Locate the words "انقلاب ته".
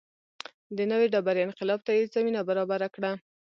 1.47-1.91